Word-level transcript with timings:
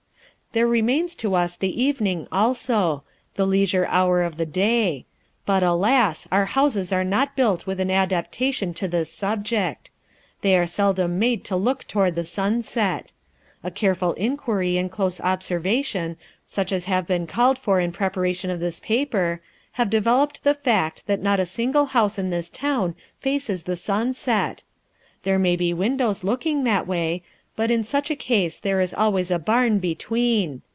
There 0.53 0.67
remains 0.67 1.15
to 1.15 1.33
us 1.33 1.55
the 1.55 1.81
evening, 1.81 2.27
also, 2.29 3.05
the 3.35 3.47
leisure 3.47 3.85
hour 3.85 4.21
of 4.21 4.35
the 4.35 4.45
day. 4.45 5.05
But, 5.45 5.63
alas! 5.63 6.27
our 6.29 6.43
houses 6.43 6.91
are 6.91 7.05
not 7.05 7.37
built 7.37 7.65
with 7.65 7.79
an 7.79 7.89
adaptation 7.89 8.73
to 8.73 8.89
this 8.89 9.09
subject. 9.09 9.91
They 10.41 10.57
are 10.57 10.65
seldom 10.65 11.17
made 11.17 11.45
to 11.45 11.55
look 11.55 11.85
toward 11.87 12.15
the 12.15 12.25
sunset. 12.25 13.13
A 13.63 13.71
careful 13.71 14.11
inquiry 14.15 14.77
and 14.77 14.91
close 14.91 15.21
observation, 15.21 16.17
such 16.45 16.73
as 16.73 16.83
have 16.83 17.07
been 17.07 17.27
called 17.27 17.57
for 17.57 17.79
in 17.79 17.93
preparation 17.93 18.49
of 18.49 18.59
this 18.59 18.81
paper, 18.81 19.39
have 19.79 19.89
developed 19.89 20.43
the 20.43 20.53
fact 20.55 21.07
that 21.07 21.23
not 21.23 21.39
a 21.39 21.45
single 21.45 21.85
house 21.85 22.19
in 22.19 22.29
this 22.29 22.49
town 22.49 22.93
faces 23.21 23.63
the 23.63 23.77
sunset! 23.77 24.63
There 25.23 25.39
may 25.39 25.55
be 25.55 25.73
windows 25.73 26.25
looking 26.25 26.65
that 26.65 26.85
way, 26.87 27.23
but 27.53 27.69
in 27.69 27.83
such 27.83 28.09
a 28.09 28.15
case 28.15 28.59
there 28.61 28.79
is 28.81 28.93
always 28.93 29.29
a 29.29 29.37
barn 29.37 29.77
between. 29.77 30.61